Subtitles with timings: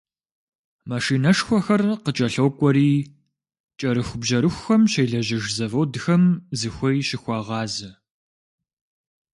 [0.89, 2.93] Машинэшхуэхэр къыкӏэлъокӏуэри,
[3.79, 6.23] кӏэрыхубжьэрыхухэм щелэжьыж заводхэм
[6.59, 7.91] зыхуей щыхуагъазэ.